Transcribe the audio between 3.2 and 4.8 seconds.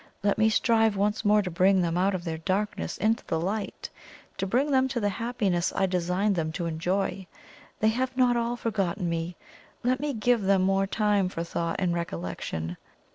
the light to bring